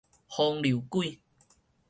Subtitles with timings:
[0.31, 1.21] 風流鬼